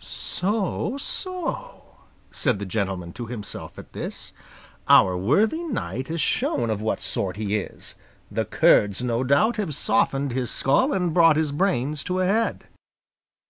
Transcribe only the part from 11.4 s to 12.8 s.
brains to a head."